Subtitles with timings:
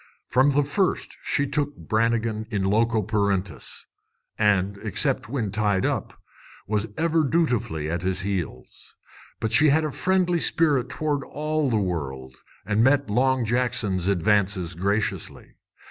[0.25, 3.85] From the first she took Brannigan in loco parentis,
[4.35, 6.19] and, except when tied up,
[6.65, 8.95] was ever dutifully at his heels.
[9.39, 12.35] But she had a friendly spirit toward all the world,
[12.65, 15.53] and met Long Jackson's advances graciously.